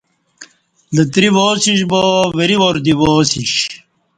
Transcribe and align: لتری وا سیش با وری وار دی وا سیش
لتری 0.95 1.29
وا 1.35 1.47
سیش 1.63 1.81
با 1.91 2.01
وری 2.37 2.57
وار 2.59 2.75
دی 2.85 2.93
وا 2.99 3.11
سیش 3.31 3.53